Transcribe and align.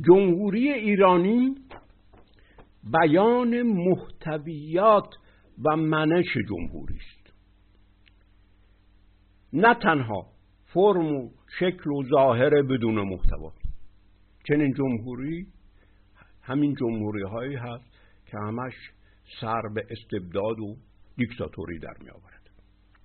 جمهوری 0.00 0.72
ایرانی 0.72 1.54
بیان 2.84 3.62
محتویات 3.62 5.14
و 5.64 5.76
منش 5.76 6.36
جمهوری 6.48 6.96
است 6.96 7.34
نه 9.52 9.74
تنها 9.74 10.26
فرم 10.66 11.16
و 11.16 11.30
شکل 11.58 11.90
و 11.90 12.02
ظاهر 12.10 12.62
بدون 12.62 12.94
محتوا. 12.94 13.52
چنین 14.48 14.74
جمهوری 14.74 15.46
همین 16.42 16.74
جمهوری 16.74 17.22
هایی 17.22 17.54
هست 17.56 17.84
که 18.26 18.38
همش 18.38 18.74
سر 19.40 19.62
به 19.74 19.86
استبداد 19.90 20.60
و 20.60 20.76
دیکتاتوری 21.16 21.78
در 21.78 21.94
می 22.00 22.10
آورد. 22.10 22.50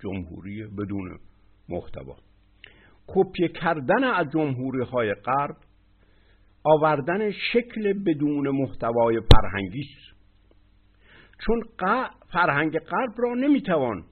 جمهوری 0.04 0.64
بدون 0.64 1.20
محتوا. 1.70 2.16
کپی 3.08 3.48
کردن 3.48 4.04
از 4.04 4.32
جمهوری 4.32 4.84
های 4.84 5.14
غرب 5.14 5.58
آوردن 6.64 7.32
شکل 7.32 7.94
بدون 7.94 8.50
محتوای 8.50 9.22
فرهنگی 9.22 9.82
است. 9.82 10.18
چون 11.46 11.64
فرهنگ 12.34 12.80
غرب 12.80 13.14
را 13.18 13.34
نمی‌توان 13.34 14.06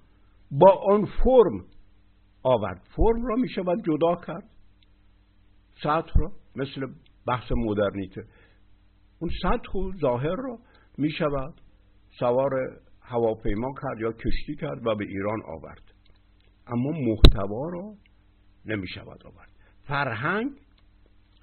با 0.51 0.83
آن 0.89 1.05
فرم 1.05 1.65
آورد. 2.43 2.87
فرم 2.95 3.25
را 3.25 3.35
می‌شود 3.35 3.83
جدا 3.85 4.15
کرد. 4.15 4.49
سطح 5.83 6.11
را 6.15 6.31
مثل 6.55 6.87
بحث 7.27 7.51
مدرنیته. 7.51 8.23
اون 9.19 9.31
سطح 9.41 9.79
و 9.79 9.91
ظاهر 10.01 10.35
را 10.35 10.59
می‌شود 10.97 11.61
سوار 12.19 12.51
هواپیما 13.01 13.73
کرد 13.81 13.99
یا 13.99 14.11
کشتی 14.11 14.55
کرد 14.55 14.87
و 14.87 14.95
به 14.95 15.05
ایران 15.05 15.39
آورد. 15.45 15.81
اما 16.67 16.91
محتوا 16.91 17.69
را 17.69 17.93
نمی 18.65 18.87
شود 18.87 19.23
آورد. 19.25 19.49
فرهنگ 19.83 20.51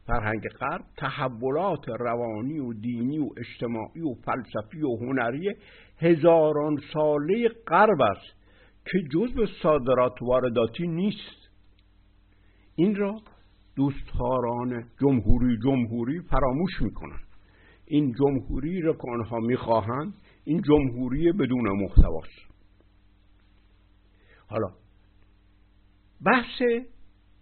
فرهنگ 0.07 0.49
غرب 0.49 0.85
تحولات 0.97 1.89
روانی 1.89 2.59
و 2.59 2.73
دینی 2.73 3.19
و 3.19 3.29
اجتماعی 3.37 4.01
و 4.01 4.15
فلسفی 4.15 4.83
و 4.83 4.97
هنری 4.97 5.55
هزاران 5.99 6.77
ساله 6.93 7.49
غرب 7.67 8.01
است 8.01 8.43
که 8.85 8.99
جزء 9.13 9.47
صادرات 9.63 10.23
وارداتی 10.23 10.89
نیست. 10.89 11.49
این 12.75 12.97
را 12.97 13.21
دوستداران 13.77 14.85
جمهوری 15.01 15.59
جمهوری 15.65 16.21
فراموش 16.21 16.83
می‌کنند. 16.83 17.27
این 17.87 18.13
جمهوری 18.13 18.81
را 18.81 18.93
که 18.93 19.11
آنها 19.13 19.39
می‌خواهند 19.39 20.15
این 20.45 20.63
جمهوری 20.63 21.33
بدون 21.33 21.69
محتواست. 21.69 22.53
حالا 24.47 24.69
بحث 26.25 26.63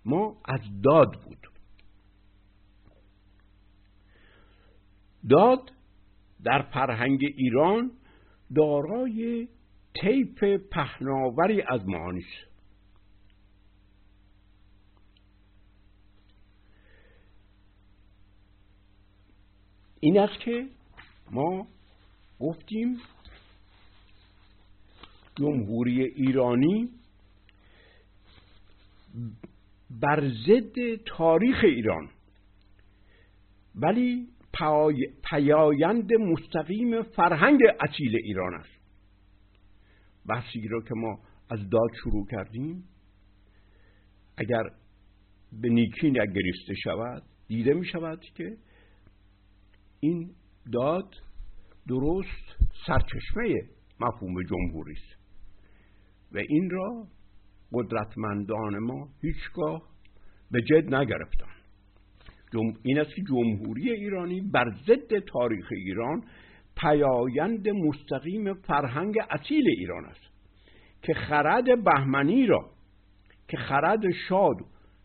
ما 0.05 0.36
از 0.45 0.61
داد 0.83 1.12
بود. 1.24 1.50
داد 5.29 5.73
در 6.45 6.63
فرهنگ 6.63 7.21
ایران 7.37 7.91
دارای 8.55 9.49
طیف 10.01 10.45
پهناوری 10.45 11.63
از 11.63 11.89
معانی 11.89 12.25
این 20.01 20.19
است 20.19 20.41
که 20.41 20.69
ما 21.31 21.67
گفتیم 22.41 23.01
جمهوری 25.37 26.03
ایرانی 26.03 26.89
بر 29.91 30.29
ضد 30.47 30.95
تاریخ 31.07 31.57
ایران. 31.63 32.09
ولی 33.75 34.29
پیایند 35.31 36.12
مستقیم 36.12 37.03
فرهنگ 37.03 37.61
اصیل 37.81 38.17
ایران 38.23 38.55
است. 38.55 38.80
بحثی 40.27 40.69
را 40.69 40.80
که 40.80 40.95
ما 40.95 41.19
از 41.51 41.70
داد 41.70 41.91
شروع 42.05 42.27
کردیم 42.30 42.85
اگر 44.36 44.63
به 45.52 45.69
نیکی 45.69 46.11
نگریسته 46.11 46.74
شود 46.85 47.23
دیده 47.48 47.74
می 47.74 47.86
شود 47.86 48.20
که 48.36 48.57
این 50.01 50.35
داد 50.73 51.14
درست 51.89 52.57
سرچشمه 52.86 53.55
مفهوم 54.01 54.42
جمهوری 54.42 54.92
است. 54.92 55.20
و 56.33 56.39
این 56.39 56.70
را 56.70 57.07
قدرتمندان 57.73 58.79
ما 58.79 59.08
هیچگاه 59.23 59.83
به 60.51 60.63
جد 60.63 60.95
نگرفتن 60.95 61.60
این 62.83 63.00
است 63.00 63.14
که 63.14 63.22
جمهوری 63.22 63.90
ایرانی 63.90 64.40
بر 64.40 64.70
ضد 64.86 65.18
تاریخ 65.18 65.68
ایران 65.72 66.22
پیایند 66.77 67.68
مستقیم 67.68 68.55
فرهنگ 68.55 69.14
اصیل 69.30 69.68
ایران 69.68 70.05
است. 70.05 70.30
که 71.02 71.14
خرد 71.14 71.84
بهمنی 71.84 72.46
را 72.46 72.70
که 73.48 73.56
خرد 73.56 74.11
شاد 74.28 74.56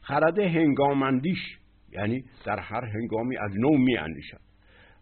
خرد 0.02 0.40
هنگامندیش 0.40 1.58
یعنی 1.92 2.24
در 2.46 2.60
هر 2.60 2.86
هنگامی 2.86 3.38
از 3.38 3.52
نو 3.58 3.78
می 3.78 3.98
اندیشد 3.98 4.40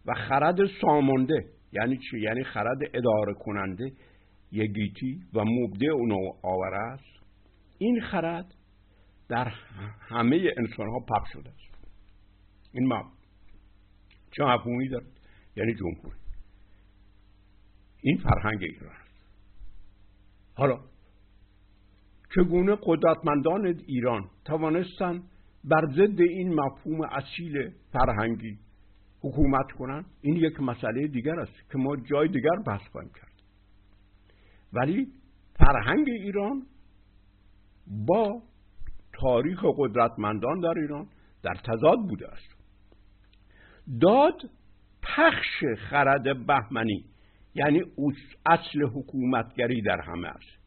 و 0.06 0.14
خرد 0.14 0.66
سامانده 0.80 1.44
یعنی 1.72 1.96
چی؟ 1.96 2.20
یعنی 2.20 2.44
خرد 2.44 2.78
اداره 2.94 3.34
کننده 3.34 3.92
یگیتی 4.52 5.20
و 5.34 5.44
مبدع 5.44 5.92
و 5.94 6.06
نوآور 6.06 6.74
است. 6.74 7.24
این 7.78 8.00
خرد 8.00 8.54
در 9.28 9.52
همه 10.00 10.50
انسان 10.56 10.86
ها 10.88 10.98
پخش 10.98 11.32
شده 11.32 11.50
است. 11.50 11.73
این 12.74 12.86
ما 12.86 13.12
چه 14.30 14.44
مفهومی 14.44 14.88
دارد 14.88 15.20
یعنی 15.56 15.74
جمهوری. 15.74 16.18
این 18.02 18.18
فرهنگ 18.18 18.62
ایران 18.62 18.92
است. 18.92 19.14
حالا 20.54 20.80
چگونه 22.34 22.76
قدرتمندان 22.82 23.66
ایران 23.86 24.30
توانستند 24.44 25.22
بر 25.64 25.86
ضد 25.92 26.20
این 26.20 26.54
مفهوم 26.54 27.00
اصیل 27.00 27.70
فرهنگی 27.92 28.58
حکومت 29.20 29.72
کنن؟ 29.78 30.04
این 30.20 30.36
یک 30.36 30.60
مسئله 30.60 31.06
دیگر 31.06 31.40
است 31.40 31.70
که 31.72 31.78
ما 31.78 31.96
جای 31.96 32.28
دیگر 32.28 32.56
بحث 32.66 32.88
خواهیم 32.92 33.10
کرد. 33.14 33.32
ولی 34.72 35.12
فرهنگ 35.58 36.08
ایران 36.08 36.66
با 38.06 38.42
تاریخ 39.12 39.64
قدرتمندان 39.78 40.60
در 40.60 40.78
ایران 40.78 41.08
در 41.42 41.54
تضاد 41.54 41.98
بوده 42.08 42.28
است. 42.28 42.53
داد 44.00 44.40
پخش 45.02 45.64
خرد 45.90 46.46
بهمنی 46.46 47.04
یعنی 47.54 47.82
اصل 48.46 48.82
حکومتگری 48.82 49.82
در 49.82 50.00
همه 50.00 50.28
است 50.28 50.64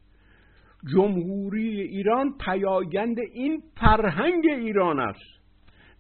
جمهوری 0.94 1.82
ایران 1.82 2.38
پیایند 2.40 3.18
این 3.34 3.64
فرهنگ 3.76 4.46
ایران 4.46 5.00
است. 5.00 5.38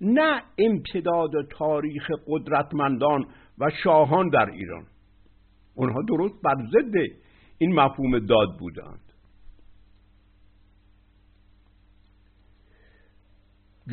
نه 0.01 0.43
امتداد 0.57 1.31
تاریخ 1.49 2.11
قدرتمندان 2.27 3.25
و 3.57 3.69
شاهان 3.83 4.29
در 4.29 4.49
ایران. 4.49 4.85
اونها 5.75 6.01
درست 6.01 6.41
بر 6.43 6.55
ضد 6.71 6.95
این 7.57 7.73
مفهوم 7.73 8.19
داد 8.19 8.57
بودند 8.59 9.06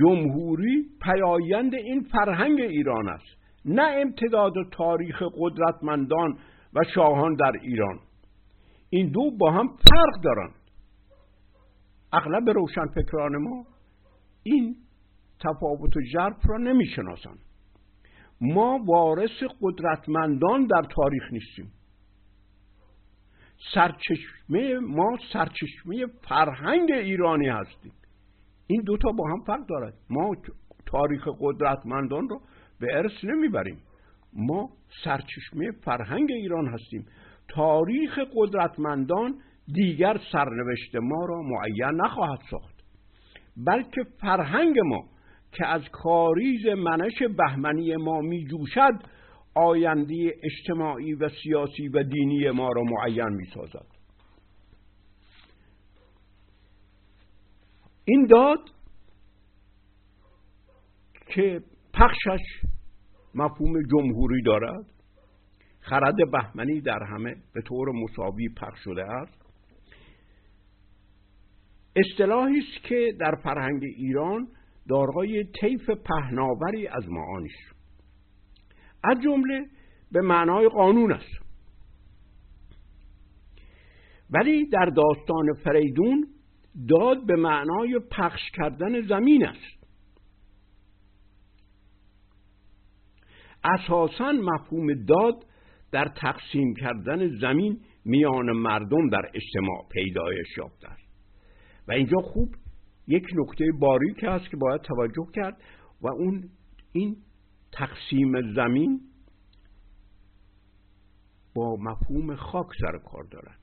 جمهوری 0.01 0.87
پیایند 1.03 1.75
این 1.75 2.03
فرهنگ 2.03 2.61
ایران 2.61 3.09
است 3.09 3.27
نه 3.65 3.83
امتداد 3.83 4.53
تاریخ 4.73 5.23
قدرتمندان 5.39 6.39
و 6.75 6.81
شاهان 6.95 7.35
در 7.35 7.53
ایران. 7.63 8.01
این 8.91 9.11
دو 9.11 9.31
با 9.31 9.51
هم 9.51 9.67
فرق 9.67 10.23
دارند 10.25 10.55
اغلب 12.13 12.51
روشنفکران 12.51 13.37
ما 13.37 13.67
این 14.43 14.77
تفاوت 15.41 15.97
و 15.97 16.01
جرف 16.13 16.37
را 16.47 16.59
نمی‌شناسند 16.59 17.39
ما 18.41 18.79
وارث 18.87 19.43
قدرتمندان 19.63 20.67
در 20.67 20.83
تاریخ 20.83 21.33
نیستیم. 21.33 21.73
سرچشمه 23.75 24.79
ما 24.79 25.19
سرچشمه 25.33 26.07
فرهنگ 26.29 26.93
ایرانی 26.93 27.49
هستیم. 27.49 27.93
این 28.67 28.83
دوتا 28.83 29.13
با 29.13 29.29
هم 29.29 29.41
فرق 29.47 29.67
دارد. 29.67 29.95
ما 30.11 30.35
تاریخ 30.87 31.29
قدرتمندان 31.41 32.29
رو 32.29 32.41
به 32.81 32.87
ارث 32.97 33.25
نمی‌بریم. 33.25 33.79
ما 34.33 34.71
سرچشمه 35.05 35.71
فرهنگ 35.85 36.33
ایران 36.33 36.69
هستیم. 36.69 37.07
تاریخ 37.49 38.19
قدرتمندان 38.37 39.35
دیگر 39.75 40.21
سرنوشت 40.33 40.97
ما 40.97 41.25
را 41.27 41.43
معین 41.43 42.01
نخواهد 42.05 42.39
ساخت. 42.51 42.75
بلکه 43.67 44.05
فرهنگ 44.21 44.79
ما 44.79 45.05
که 45.53 45.67
از 45.67 45.83
کاریز 45.93 46.67
منش 46.67 47.23
بهمنی 47.39 47.97
ما 47.97 48.21
می 48.21 48.45
جوشد 48.45 49.03
آینده 49.55 50.35
اجتماعی 50.43 51.15
و 51.15 51.29
سیاسی 51.29 51.89
و 51.89 52.03
دینی 52.03 52.51
ما 52.51 52.69
را 52.69 52.83
معین 52.83 53.29
می 53.29 53.45
سازد 53.55 53.94
این 58.05 58.27
داد 58.27 58.71
که 61.27 61.63
پخشش 61.95 62.43
مفهوم 63.35 63.83
جمهوری 63.83 64.43
دارد. 64.43 64.87
خرد 65.81 66.31
بهمنی 66.33 66.81
در 66.81 67.03
همه 67.03 67.37
به 67.55 67.63
طور 67.63 67.89
مساوی 67.93 68.49
پخش 68.49 68.79
شده 68.85 69.05
است. 69.05 69.45
اصطلاحی 71.97 72.59
است 72.59 72.85
که 72.85 73.17
در 73.21 73.35
فرهنگ 73.35 73.83
ایران 73.97 74.49
دارای 74.89 75.45
طیف 75.61 75.91
پهناوری 75.91 76.87
از 76.87 77.09
معانی 77.09 77.49
است 77.49 77.77
از 79.05 79.23
جمله 79.23 79.67
به 80.13 80.21
معنای 80.21 80.69
قانون 80.69 81.13
است. 81.13 81.45
ولی 84.31 84.67
در 84.67 84.87
داستان 84.87 85.55
فریدون 85.65 86.27
داد 86.89 87.27
به 87.27 87.37
معنای 87.37 88.01
پخش 88.11 88.51
کردن 88.55 89.07
زمین 89.07 89.47
است. 89.47 89.85
اساسا 93.65 94.33
مفهوم 94.33 95.05
داد 95.05 95.35
در 95.93 96.09
تقسیم 96.09 96.75
کردن 96.75 97.39
زمین 97.41 97.81
میان 98.05 98.53
مردم 98.53 99.11
در 99.11 99.31
اجتماع 99.35 99.89
پیدایش 99.93 100.59
یافته 100.59 100.89
است. 100.89 101.03
و 101.89 101.93
اینجا 101.93 102.19
خوب 102.19 102.55
یک 103.07 103.25
نکته 103.35 103.65
باریک 103.81 104.25
هست 104.25 104.51
که 104.51 104.57
باید 104.57 104.81
توجه 104.81 105.27
کرد 105.35 105.63
و 106.01 106.09
اون 106.09 106.51
این 106.93 107.17
تقسیم 107.73 108.55
زمین 108.55 109.01
با 111.55 111.77
مفهوم 111.77 112.37
خاک 112.37 112.67
سر 112.81 112.99
کار 112.99 113.25
دارد. 113.31 113.59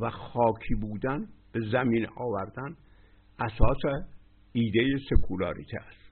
و 0.00 0.10
خاکی 0.10 0.74
بودن 0.74 1.28
به 1.52 1.60
زمین 1.72 2.06
آوردن 2.16 2.76
اساس 3.38 4.06
ایده 4.52 4.98
سکولاریته 5.10 5.78
است 5.78 6.02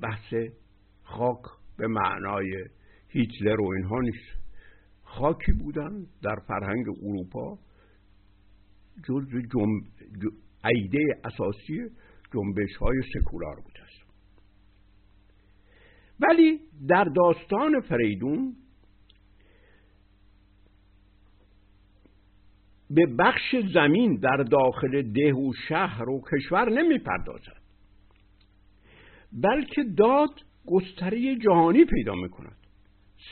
بحث 0.00 0.34
خاک 1.02 1.42
به 1.76 1.86
معنای 1.86 2.64
هیتلر 3.08 3.60
و 3.60 3.72
اینها 3.76 4.00
نیست. 4.00 4.38
خاکی 5.02 5.52
بودن 5.52 6.06
در 6.22 6.36
فرهنگ 6.48 6.86
اروپا 7.02 7.58
جز 9.04 9.28
جم... 9.52 9.80
ایده 10.64 11.04
اساسی 11.24 11.90
جنبش 12.34 12.76
های 12.80 13.02
سکولار 13.14 13.56
بوده 13.56 13.82
است 13.82 14.08
ولی 16.20 16.60
در 16.88 17.04
داستان 17.04 17.80
فریدون 17.80 18.56
به 22.90 23.06
بخش 23.18 23.56
زمین 23.74 24.14
در 24.16 24.36
داخل 24.36 25.02
ده 25.02 25.34
و 25.34 25.52
شهر 25.68 26.08
و 26.08 26.22
کشور 26.32 26.70
نمی‌پردازد. 26.70 27.62
بلکه 29.32 29.82
داد 29.96 30.30
گستره 30.66 31.36
جهانی 31.36 31.84
پیدا 31.84 32.14
می 32.14 32.28
کند 32.28 32.56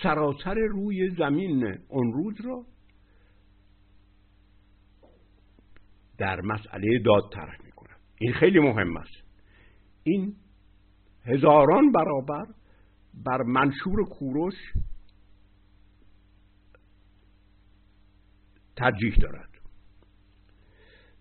سراسر 0.03 0.55
روی 0.55 1.11
زمین 1.11 1.79
اون 1.89 2.13
روز 2.13 2.41
را 2.41 2.65
در 6.19 6.41
مسئله 6.41 6.99
داد 7.05 7.23
طرح 7.33 7.57
می 7.65 7.73
کند 7.73 7.97
این 8.19 8.33
خیلی 8.33 8.59
مهم 8.59 8.97
است. 8.97 9.25
این 10.03 10.35
هزاران 11.25 11.93
برابر 11.93 12.47
بر 13.25 13.43
منشور 13.43 14.05
کوروش 14.05 14.55
ترجیح 18.77 19.15
دارد. 19.23 19.49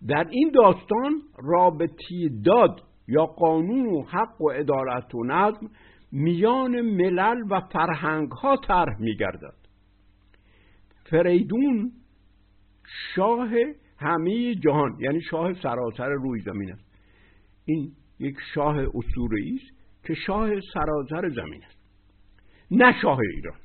در 0.08 0.26
این 0.30 0.50
داستان 0.54 1.22
رابطی 1.38 2.42
داد 2.44 2.82
یا 3.08 3.26
قانون 3.26 3.86
و 3.86 4.02
حق 4.02 4.40
و 4.40 4.50
عدالت 4.50 5.14
و 5.14 5.24
نظم 5.24 5.70
میان 6.12 6.80
ملل 6.80 7.42
و 7.50 7.60
فرهنگ 7.60 8.30
ها 8.30 8.56
طرح 8.56 9.00
میگردد. 9.00 9.54
فریدون 11.10 11.92
شاه 13.14 13.48
همه 13.98 14.54
جهان 14.54 14.96
یعنی 15.00 15.20
شاه 15.20 15.54
سراسر 15.62 16.08
روی 16.08 16.40
زمین 16.40 16.72
است. 16.72 16.84
این 17.64 17.92
یک 18.18 18.36
شاه 18.54 18.76
اسطوره‌ای 18.94 19.54
است 19.54 19.76
که 20.04 20.14
شاه 20.14 20.50
سراسر 20.74 21.28
زمین 21.28 21.64
است. 21.64 21.78
نه 22.70 23.00
شاه 23.02 23.18
ایران. 23.34 23.58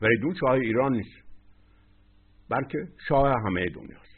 فریدون 0.00 0.34
شاه 0.40 0.50
ایران 0.50 0.92
نیست. 0.92 1.23
بلکه 2.54 2.78
شاه 3.08 3.34
همه 3.46 3.66
دنیاست. 3.68 4.14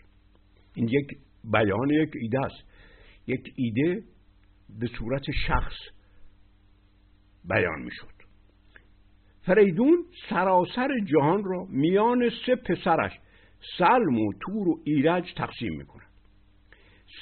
این 0.75 0.89
یک 0.89 1.19
بیان 1.45 1.91
یک 1.91 2.11
ایده 2.15 2.41
است. 2.41 2.65
یک 3.27 3.53
ایده 3.57 4.03
به 4.81 4.87
صورت 4.87 5.23
شخص 5.47 5.75
بیان 7.45 7.83
می 7.83 7.91
شد 7.91 8.17
فریدون 9.47 10.05
سراسر 10.29 10.89
جهان 11.05 11.45
را 11.45 11.67
میان 11.71 12.31
سه 12.47 12.57
پسرش 12.57 13.13
سلم 13.79 14.19
و 14.19 14.33
تور 14.41 14.69
و 14.69 14.81
ایرج 14.85 15.35
تقسیم 15.37 15.77
می 15.77 15.87
کند 15.87 16.07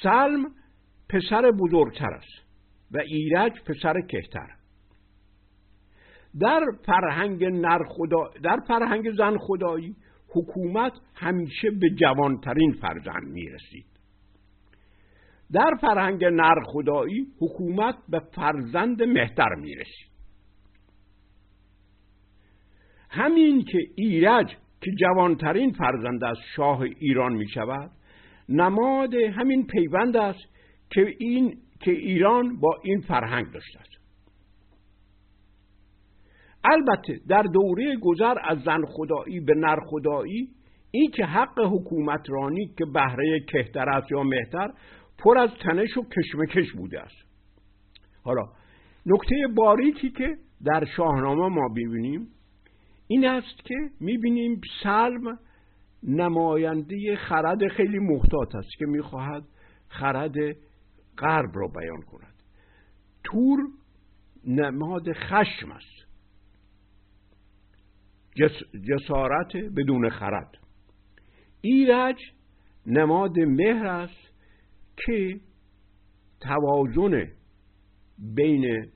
سلم 0.03 0.51
پسر 1.09 1.51
بزرگتر 1.51 2.13
است 2.13 2.45
و 2.91 2.97
ایرج 2.97 3.63
پسر 3.63 4.01
کهتر. 4.01 4.47
در 6.39 6.61
فرهنگ 6.85 7.43
نر 7.43 7.83
خدا 7.83 8.31
در 8.43 8.59
فرهنگ 8.67 9.11
زن 9.11 9.37
خدایی 9.37 9.95
حکومت 10.35 10.93
همیشه 11.15 11.71
به 11.71 11.89
جوانترین 11.89 12.71
فرزند 12.71 13.27
می 13.27 13.49
رسید 13.49 13.85
در 15.51 15.71
فرهنگ 15.81 16.25
نر 16.25 16.63
خدایی 16.65 17.27
حکومت 17.39 17.95
به 18.09 18.19
فرزند 18.19 19.03
مهتر 19.03 19.55
می 19.55 19.75
رسید 19.75 20.15
همین 23.09 23.63
که 23.63 23.79
ایرج 23.95 24.55
که 24.81 24.91
جوانترین 24.91 25.71
فرزند 25.71 26.23
از 26.23 26.37
شاه 26.55 26.81
ایران 26.81 27.33
می 27.33 27.47
شود 27.49 27.91
نماد 28.49 29.13
همین 29.13 29.67
پیوند 29.67 30.17
است 30.17 30.55
که 30.89 31.15
این 31.19 31.57
که 31.79 31.91
ایران 31.91 32.59
با 32.59 32.79
این 32.83 33.01
فرهنگ 33.01 33.51
داشته 33.51 33.79
است. 33.79 34.04
البته 36.71 37.19
در 37.27 37.41
دوره 37.41 37.95
گذر 38.01 38.35
از 38.43 38.57
زن 38.65 38.85
خدایی 38.85 39.39
به 39.39 39.53
نر 39.55 39.79
خدایی 39.85 40.49
این 40.91 41.11
که 41.11 41.25
حق 41.25 41.59
حکومترانی 41.59 42.73
که 42.77 42.85
بهره 42.85 43.39
کهتر 43.39 43.89
است 43.89 44.11
یا 44.11 44.23
مهتر 44.23 44.71
پر 45.17 45.37
از 45.37 45.49
تنش 45.61 45.97
و 45.97 46.03
کشمکش 46.03 46.71
بوده 46.71 47.01
است. 47.01 47.25
حالا 48.23 48.43
نکته 49.05 49.35
باریکی 49.55 50.09
که 50.09 50.37
در 50.65 50.85
شاهنامه 50.85 51.47
ما 51.47 51.67
ببینیم 51.69 52.27
این 53.07 53.25
است 53.25 53.65
که 53.65 53.75
می‌بینیم 53.99 54.61
سلم 54.83 55.39
نماینده 56.03 57.15
خرد 57.15 57.67
خیلی 57.67 57.99
محتاط 57.99 58.55
است 58.55 58.69
که 58.77 58.85
می‌خواهد 58.85 59.43
خرد 59.87 60.35
غرب 61.17 61.51
را 61.53 61.67
بیان 61.67 62.01
کند. 62.01 62.33
تور 63.23 63.59
نماد 64.47 65.13
خشم 65.13 65.71
است. 65.71 65.94
جسارت 68.87 69.55
بدون 69.55 70.09
خرد. 70.09 70.57
ایرج 71.61 72.17
نماد 72.85 73.39
مهر 73.39 73.87
است 73.87 74.31
که 74.97 75.39
توازن 76.39 77.31
بین 78.17 78.91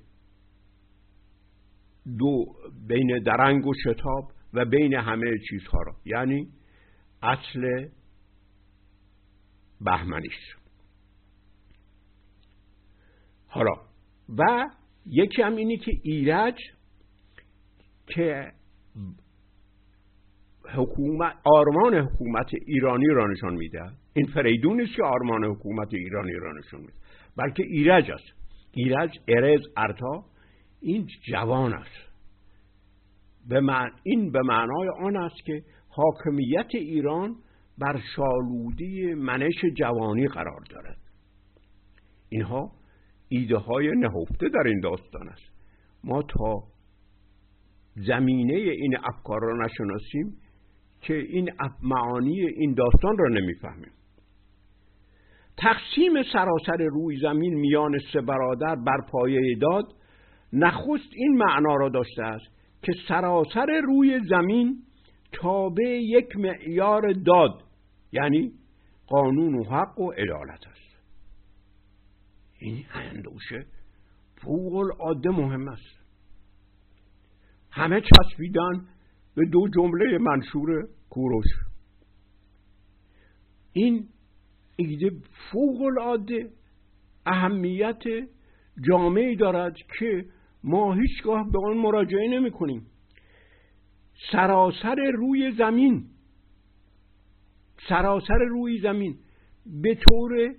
دو 2.17 2.45
بین 2.87 3.23
درنگ 3.25 3.67
و 3.67 3.73
شتاب 3.83 4.31
و 4.53 4.65
بین 4.65 4.93
همه 4.93 5.37
چیزها 5.49 5.81
را. 5.81 5.95
یعنی 6.05 6.47
اصل 7.21 7.87
بهمنیش 9.81 10.55
حالا 13.47 13.73
و 14.37 14.69
یکی 15.05 15.41
هم 15.41 15.55
اینی 15.55 15.77
که 15.77 15.91
ایرج 16.03 16.59
که 18.07 18.51
حکومت 20.75 21.33
آرمان 21.43 21.95
حکومت 21.95 22.49
ایرانی 22.67 23.07
را 23.07 23.27
نشان 23.27 23.53
میده. 23.53 23.91
این 24.13 24.27
فریدون 24.33 24.81
است 24.81 24.95
که 24.95 25.03
آرمان 25.03 25.43
حکومت 25.43 25.93
ایرانی 25.93 26.33
را 26.33 26.53
نشان 26.59 26.81
میده. 26.81 26.93
بلکه 27.37 27.63
ایرج 27.63 28.11
است. 28.11 28.39
ایرج 28.73 29.19
ارز 29.27 29.61
ارتا 29.77 30.25
این 30.81 31.07
جوان 31.31 31.73
است. 31.73 32.09
به 33.49 33.61
این 34.03 34.31
به 34.31 34.41
معنای 34.41 34.89
آن 34.89 35.17
است 35.17 35.45
که 35.45 35.63
حاکمیت 35.89 36.67
ایران 36.73 37.35
بر 37.77 37.99
شالودی 38.15 39.13
منش 39.13 39.65
جوانی 39.77 40.27
قرار 40.27 40.61
دارد. 40.69 40.97
اینها 42.29 42.71
ایده 43.29 43.57
های 43.57 43.91
نهفته 43.91 44.49
در 44.49 44.67
این 44.67 44.79
داستان 44.79 45.29
است. 45.29 45.51
ما 46.03 46.21
تا 46.21 46.63
زمینه 47.95 48.53
این 48.53 48.97
افکار 48.97 49.39
را 49.41 49.65
نشناسیم 49.65 50.37
که 51.01 51.13
این 51.13 51.49
معانی 51.83 52.47
این 52.47 52.73
داستان 52.73 53.17
را 53.17 53.27
نمی‌فهمیم. 53.29 53.91
تقسیم 55.57 56.23
سراسر 56.33 56.77
روی 56.77 57.19
زمین 57.19 57.53
میان 57.53 57.99
سه 58.13 58.21
برادر 58.21 58.75
بر 58.75 58.97
پایه 59.11 59.55
داد 59.61 59.85
نخست 60.53 61.13
این 61.15 61.37
معنا 61.37 61.75
را 61.75 61.89
داشته 61.89 62.23
است 62.23 62.45
که 62.83 62.91
سراسر 63.07 63.81
روی 63.83 64.19
زمین 64.29 64.83
تابع 65.31 65.99
یک 66.01 66.35
معیار 66.35 67.11
داد 67.11 67.63
یعنی 68.11 68.51
قانون 69.07 69.55
و 69.55 69.63
حق 69.63 69.99
و 69.99 70.11
عدالت 70.11 70.67
است. 70.67 70.79
این 72.59 72.85
اندوشه 72.93 73.65
فوق 74.35 74.75
العاده 74.75 75.29
مهم 75.29 75.67
است. 75.67 75.99
همه 77.71 78.01
چسبیدن 78.01 78.87
به 79.39 79.45
دو 79.45 79.67
جمله 79.67 80.17
منشور 80.17 80.87
کوروش. 81.09 81.45
این 83.73 84.07
ایده 84.75 85.11
فوق 85.51 85.81
العاده 85.81 86.49
اهمیت 87.25 88.03
جامعی 88.87 89.35
دارد 89.35 89.75
که 89.99 90.25
ما 90.63 90.93
هیچگاه 90.93 91.51
به 91.51 91.59
آن 91.67 91.77
مراجعه 91.77 92.27
نمی 92.27 92.51
کنیم. 92.51 92.85
سراسر 94.31 94.95
روی 94.95 95.51
زمین 95.51 96.05
سراسر 97.89 98.39
روی 98.49 98.79
زمین 98.81 99.17
به 99.81 99.95
طور 99.95 100.55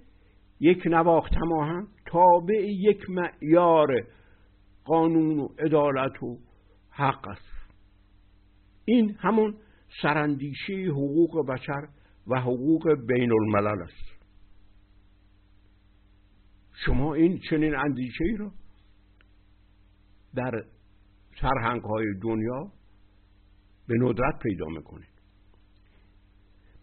یک 0.60 0.86
نواخت 0.86 1.32
تماهم 1.34 1.88
تابع 2.06 2.66
یک 2.66 3.10
معیار 3.10 4.06
قانون 4.84 5.38
و 5.38 5.48
عدالت 5.58 6.22
و 6.22 6.38
حق 6.90 7.28
است. 7.28 7.49
این 8.84 9.16
همون 9.18 9.54
سرندیشه 10.02 10.74
حقوق 10.90 11.46
بشر 11.48 11.88
و 12.26 12.40
حقوق 12.40 12.94
بین 13.08 13.32
الملل 13.32 13.82
است. 13.82 14.20
شما 16.86 17.14
این 17.14 17.40
چنین 17.50 17.76
اندیشه 17.76 18.24
ای 18.24 18.36
را 18.36 18.52
در 20.34 20.64
سرهنگ 21.40 21.82
های 21.82 22.06
دنیا 22.22 22.72
به 23.86 23.94
ندرت 23.98 24.38
پیدا 24.42 24.66
می‌کنید. 24.66 25.20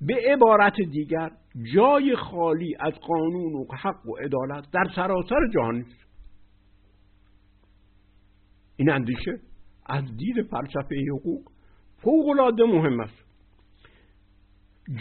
به 0.02 0.16
عبارت 0.34 0.76
دیگر 0.92 1.32
جای 1.74 2.16
خالی 2.16 2.76
از 2.80 2.94
قانون 2.94 3.54
و 3.54 3.66
حق 3.82 4.06
و 4.06 4.16
عدالت 4.16 4.72
در 4.72 4.88
سراسر 4.96 5.48
جهان 5.54 5.76
نیست 5.76 6.08
این 8.76 8.90
اندیشه 8.90 9.40
از 9.86 10.04
دید 10.18 10.48
فلسفه 10.52 10.96
حقوق 11.12 11.52
فوق 11.98 12.28
العاده 12.30 12.64
مهم 12.64 13.00
است. 13.00 13.28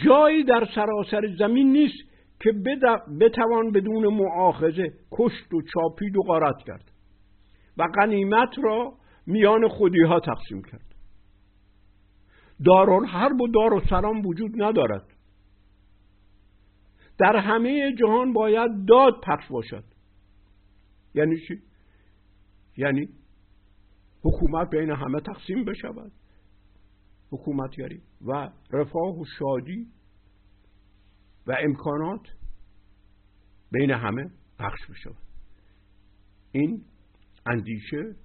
جایی 0.05 0.43
در 0.43 0.67
سراسر 0.75 1.35
زمین 1.39 1.71
نیست 1.71 2.07
که 2.39 2.51
بتوان 3.19 3.71
بدون 3.71 4.07
معاخذه 4.07 4.93
کشت 5.11 5.53
و 5.53 5.61
چاپید 5.61 6.17
و 6.17 6.21
غارت 6.21 6.57
کرد 6.67 6.91
و 7.77 7.87
غنیمت 7.87 8.59
را 8.63 8.93
میان 9.27 9.67
خودی 9.67 10.01
ها 10.01 10.19
تقسیم 10.19 10.61
کرد. 10.61 10.85
دارالحرب 12.65 13.41
و 13.41 13.47
دار 13.47 13.73
و 13.73 13.81
سلام 13.89 14.25
وجود 14.25 14.51
ندارد. 14.63 15.05
در 17.19 17.35
همه 17.35 17.93
جهان 17.99 18.33
باید 18.33 18.71
داد 18.87 19.13
پخش 19.23 19.47
باشد. 19.47 19.83
یعنی 21.15 21.37
چی؟ 21.47 21.61
یعنی 22.77 23.09
حکومت 24.23 24.69
بین 24.69 24.89
همه 24.89 25.19
تقسیم 25.19 25.65
بشود. 25.65 26.11
حکومتگری 27.31 28.01
و 28.25 28.49
رفاه 28.71 29.19
و 29.19 29.25
شادی 29.39 29.87
و 31.47 31.55
امکانات 31.59 32.27
بین 33.71 33.91
همه 33.91 34.31
پخش 34.59 34.79
بشود 34.89 35.17
این 36.51 36.85
اندیشه 37.45 38.15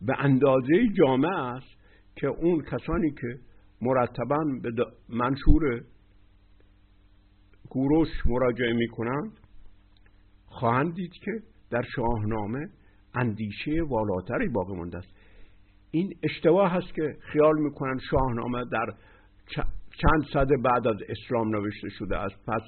به 0.00 0.14
اندازه 0.18 0.88
جامعه 0.98 1.38
است 1.38 1.82
که 2.16 2.26
اون 2.26 2.62
کسانی 2.62 3.10
که 3.10 3.38
مرتبا 3.80 4.44
به 4.62 4.70
منشور 5.08 5.84
کوروش 7.70 8.08
مراجعه 8.26 8.72
می 8.72 8.88
کنند 8.88 9.32
خواهند 10.46 10.94
دید 10.94 11.12
که 11.12 11.32
در 11.70 11.82
شاهنامه 11.96 12.68
اندیشه 13.14 13.82
والاتری 13.88 14.48
باقی 14.48 14.74
مانده 14.74 14.98
است. 14.98 15.08
این 15.94 16.14
اشتباه 16.22 16.70
هست 16.70 16.94
که 16.94 17.16
خیال 17.32 17.58
می‌کنن 17.58 17.98
شاهنامه 18.10 18.64
در 18.72 18.86
چند 20.00 20.24
صده 20.32 20.56
بعد 20.56 20.86
از 20.86 20.96
اسلام 21.08 21.56
نوشته 21.56 21.88
شده 21.88 22.18
است. 22.18 22.46
پس 22.46 22.62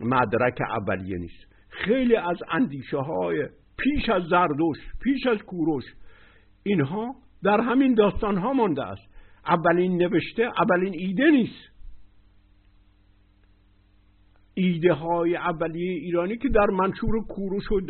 مدرک 0.00 0.58
اولیه 0.60 1.18
نیست. 1.18 1.46
خیلی 1.68 2.16
از 2.16 2.36
اندیشه 2.50 2.98
های 2.98 3.48
پیش 3.78 4.08
از 4.08 4.22
زردوش 4.22 4.78
پیش 5.02 5.26
از 5.26 5.38
کوروش 5.38 5.84
اینها 6.62 7.14
در 7.42 7.60
همین 7.60 7.94
داستان 7.94 8.36
ها 8.36 8.52
مانده 8.52 8.84
است. 8.84 9.08
اولین 9.46 10.02
نوشته 10.02 10.42
اولین 10.42 10.94
ایده 10.96 11.30
نیست. 11.30 11.68
ایده 14.54 14.92
های 14.92 15.36
اولیه 15.36 15.92
ایرانی 15.92 16.36
که 16.36 16.48
در 16.48 16.66
منشور 16.66 17.24
کوروش 17.28 17.72
و 17.72 17.80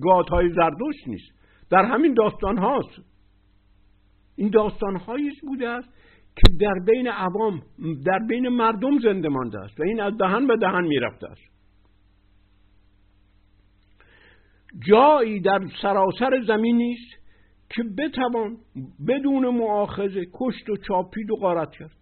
گات 0.00 0.28
های 0.28 0.52
زردوش 0.54 0.96
نیست. 1.06 1.32
در 1.70 1.84
همین 1.84 2.14
داستان 2.14 2.58
هاست 2.58 3.15
این 4.36 4.50
داستان 4.50 4.96
هاییست 4.96 5.40
بوده 5.40 5.68
است 5.68 5.88
که 6.36 6.52
در 6.60 6.74
بین 6.86 7.08
عوام 7.08 7.62
در 8.04 8.18
بین 8.28 8.48
مردم 8.48 8.98
زنده 8.98 9.28
مانده 9.28 9.60
است 9.60 9.80
و 9.80 9.82
این 9.82 10.00
از 10.00 10.18
دهن 10.18 10.46
به 10.46 10.56
دهن 10.56 10.84
می‌رفته 10.84 11.26
است. 11.26 11.56
جایی 14.88 15.40
در 15.40 15.60
سراسر 15.82 16.42
زمین 16.46 16.76
نیست 16.76 17.16
که 17.70 17.82
بتوان 17.98 18.56
بدون 19.08 19.48
معاخذه 19.48 20.26
کشت 20.34 20.70
و 20.70 20.76
چاپید 20.76 21.30
و 21.30 21.36
غارت 21.36 21.70
کرد. 21.70 21.96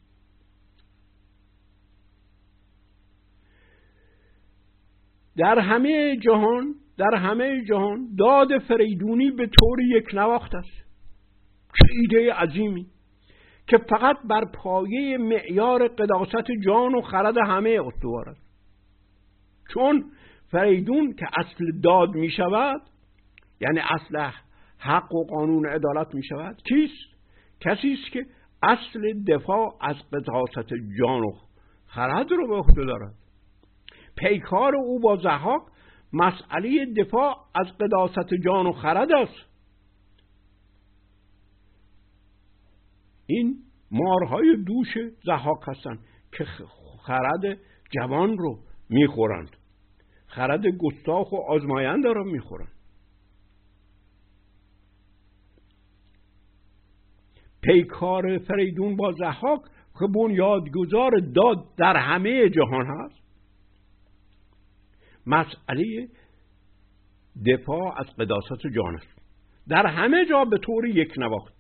در 5.36 5.58
همه 5.58 6.16
جهان 6.16 6.74
در 6.98 7.14
همه 7.14 7.64
جهان 7.64 8.14
داد 8.18 8.58
فریدونی 8.58 9.30
به 9.30 9.46
طور 9.46 9.82
یک 9.82 10.14
نواخت 10.14 10.54
است. 10.54 10.83
چه 11.74 11.92
ایده 11.92 12.32
عظیمی 12.32 12.86
که 13.66 13.78
فقط 13.78 14.16
بر 14.24 14.44
پایه 14.44 15.18
معیار 15.18 15.88
قداست 15.88 16.46
جان 16.64 16.94
و 16.94 17.00
خرد 17.00 17.34
همه 17.46 17.80
استوار 17.86 18.28
است. 18.28 18.44
چون 19.72 20.04
فریدون 20.50 21.12
که 21.12 21.26
اصل 21.36 21.80
داد 21.82 22.14
می 22.14 22.30
شود 22.30 22.80
یعنی 23.60 23.80
اصل 23.80 24.30
حق 24.78 25.14
و 25.14 25.24
قانون 25.24 25.66
عدالت 25.66 26.14
می 26.14 26.22
شود 26.22 26.62
کیست؟ 26.68 27.14
کسی 27.60 27.92
است 27.92 28.12
که 28.12 28.26
اصل 28.62 29.22
دفاع 29.28 29.76
از 29.80 29.96
قداست 30.12 30.68
جان 30.98 31.20
و 31.24 31.32
خرد 31.86 32.30
رو 32.30 32.48
به 32.48 32.56
عهده 32.56 32.84
دارد. 32.84 33.14
پیکار 34.16 34.76
او 34.76 35.00
با 35.00 35.16
زحاک 35.16 35.62
مسئله 36.12 36.86
دفاع 36.96 37.36
از 37.54 37.66
قداست 37.80 38.34
جان 38.44 38.66
و 38.66 38.72
خرد 38.72 39.12
است. 39.12 39.53
این 43.26 43.56
مارهای 43.90 44.56
دوش 44.66 44.88
زحاک 45.24 45.60
هستند 45.66 45.98
که 46.32 46.44
خرد 47.06 47.58
جوان 47.90 48.38
رو 48.38 48.58
می‌خورند. 48.88 49.56
خرد 50.26 50.66
گستاخ 50.66 51.32
و 51.32 51.36
آزماینده 51.36 52.08
رو 52.08 52.24
می‌خورند. 52.24 52.72
پیکار 57.62 58.38
فریدون 58.38 58.96
با 58.96 59.12
زحاک 59.12 59.60
که 59.98 60.06
بنیادگذار 60.14 61.10
داد 61.34 61.76
در 61.76 61.96
همه 61.96 62.48
جهان 62.48 62.86
هست. 62.86 63.24
مسئله 65.26 66.08
دفاع 67.46 68.00
از 68.00 68.06
قداست 68.18 68.66
جان 68.74 68.94
است. 68.94 69.18
در 69.68 69.86
همه 69.86 70.26
جا 70.30 70.44
به 70.44 70.58
طور 70.58 70.86
یک 70.86 71.14
نواخت. 71.18 71.54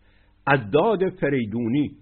از 0.46 0.70
داد 0.70 1.08
فریدونی 1.08 1.96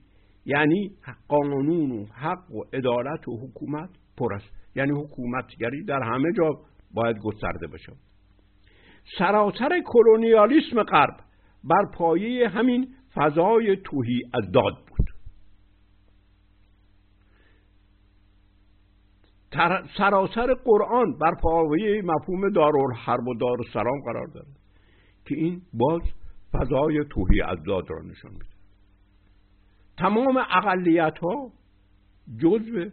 یعنی 0.45 0.91
قانون 1.29 1.91
و 1.91 2.07
حق 2.07 2.51
و 2.51 2.63
عدالت 2.73 3.29
و 3.29 3.37
حکومت 3.37 3.91
پر 4.17 4.35
است. 4.35 4.51
یعنی 4.75 4.93
حکومتگری 4.93 5.85
در 5.85 6.03
همه 6.03 6.33
جا 6.33 6.51
باید 6.95 7.19
گسترده 7.19 7.67
بشه. 7.67 7.93
سراسر 9.19 9.81
کلونیالیسم 9.87 10.83
غرب 10.83 11.17
بر 11.65 11.87
پایه 11.95 12.49
همین 12.49 12.95
فضای 13.15 13.77
توهی 13.77 14.23
از 14.35 14.53
داد 14.53 14.75
بود. 14.89 15.07
سراسر 19.99 20.55
قرآن 20.55 21.19
بر 21.19 21.35
پایه 21.43 22.03
مفهوم 22.03 22.49
دارالحرب 22.49 23.29
و 23.29 23.35
دارالسلام 23.35 24.01
قرار 24.05 24.27
دارد 24.27 24.57
که 25.25 25.35
این 25.35 25.63
باز 25.73 26.03
فضای 26.53 27.05
توهی 27.11 27.43
از 27.43 27.63
داد 27.67 27.91
را 27.91 28.03
نشان 28.03 28.33
میده. 28.33 28.47
تمام 29.99 30.37
اقلیت 30.37 31.19
ها 31.19 31.53
جزو 32.39 32.91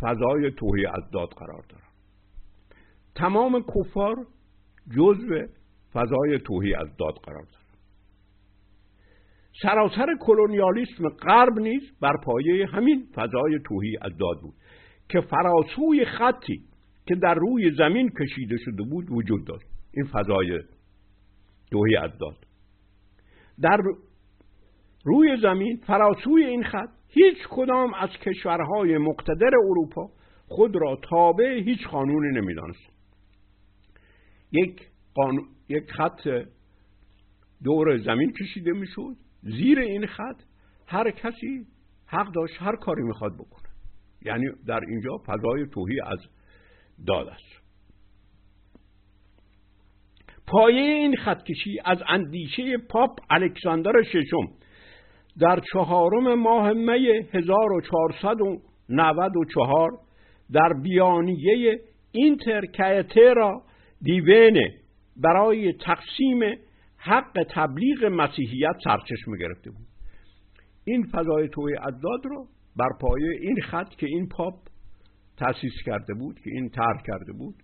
فضای 0.00 0.50
توهی 0.50 0.86
از 0.86 1.10
داد 1.12 1.28
قرار 1.28 1.64
دارند 1.68 1.92
تمام 3.14 3.62
کفار 3.62 4.26
جزو 4.96 5.46
فضای 5.92 6.38
توهی 6.38 6.74
از 6.74 6.96
داد 6.96 7.14
قرار 7.14 7.42
دارد 7.42 7.62
سراسر 9.62 10.06
کلونیالیسم 10.20 11.08
غرب 11.08 11.58
نیز 11.58 11.82
بر 12.00 12.16
پایه 12.24 12.66
همین 12.66 13.08
فضای 13.14 13.58
توهی 13.68 13.96
از 14.02 14.12
داد 14.18 14.40
بود 14.42 14.54
که 15.08 15.20
فراسوی 15.20 16.04
خطی 16.04 16.62
که 17.06 17.14
در 17.14 17.34
روی 17.34 17.70
زمین 17.70 18.10
کشیده 18.20 18.56
شده 18.64 18.82
بود 18.82 19.10
وجود 19.10 19.46
داشت. 19.46 19.66
این 19.94 20.06
فضای 20.06 20.60
توهی 21.70 21.96
از 21.96 22.10
داد 22.18 22.36
در 23.60 23.80
روی 25.04 25.36
زمین 25.42 25.76
فراسوی 25.86 26.44
این 26.44 26.64
خط 26.64 26.88
هیچ 27.08 27.36
کدام 27.50 27.94
از 27.94 28.10
کشورهای 28.10 28.98
مقتدر 28.98 29.50
اروپا 29.70 30.10
خود 30.46 30.76
را 30.76 30.98
تابع 31.10 31.62
هیچ 31.64 31.86
قانونی 31.86 32.40
نمی‌دانست. 32.40 32.92
یک, 34.52 34.88
قانون، 35.14 35.48
یک 35.68 35.90
خط 35.90 36.28
دور 37.64 37.98
زمین 37.98 38.32
کشیده 38.32 38.72
می‌شد. 38.72 39.16
زیر 39.42 39.78
این 39.78 40.06
خط 40.06 40.42
هر 40.86 41.10
کسی 41.10 41.66
حق 42.06 42.32
داشت 42.32 42.54
هر 42.58 42.76
کاری 42.76 43.02
می‌خواد 43.02 43.34
بکنه. 43.34 43.68
یعنی 44.22 44.46
در 44.66 44.80
اینجا 44.88 45.10
فضای 45.26 45.66
توهی 45.66 46.00
از 46.00 46.18
داد 47.06 47.28
است. 47.28 47.61
پایه 50.46 50.82
این 50.82 51.16
خطکشی 51.16 51.78
از 51.84 51.98
اندیشه 52.08 52.78
پاپ 52.90 53.20
الکساندر 53.30 54.02
ششم 54.02 54.48
در 55.40 55.60
چهارم 55.72 56.34
ماه 56.34 56.72
می 56.72 57.08
1494 57.32 59.90
در 60.52 60.72
بیانیه 60.82 61.80
اینتر 62.12 62.66
کایترا 62.66 63.62
دیوینه 64.02 64.74
برای 65.16 65.72
تقسیم 65.72 66.40
حق 66.96 67.46
تبلیغ 67.50 68.04
مسیحیت 68.04 68.76
سرچشمه 68.84 69.38
گرفته 69.38 69.70
بود. 69.70 69.86
این 70.84 71.06
فضای 71.12 71.48
توی 71.48 71.76
اداد 71.76 72.24
رو 72.24 72.46
بر 72.76 72.88
پایه 73.00 73.30
این 73.40 73.60
خط 73.60 73.88
که 73.88 74.06
این 74.06 74.28
پاپ 74.28 74.54
تأسیس 75.36 75.72
کرده 75.86 76.14
بود 76.14 76.40
که 76.40 76.50
این 76.50 76.68
طرح 76.68 77.02
کرده 77.06 77.32
بود 77.32 77.54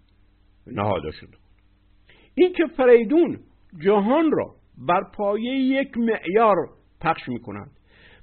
نهاده 0.66 1.10
شده. 1.10 1.47
این 2.34 2.52
که 2.52 2.66
فریدون 2.76 3.38
جهان 3.84 4.30
را 4.32 4.54
بر 4.88 5.00
پایه 5.16 5.54
یک 5.54 5.98
معیار 5.98 6.56
پخش 7.00 7.28
می 7.28 7.40
کند 7.40 7.70